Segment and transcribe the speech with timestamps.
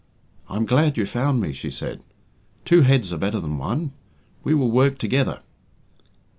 [0.49, 2.01] "I am glad you found me," she said.
[2.65, 3.91] "Two heads are better than one.
[4.43, 5.41] We will work together."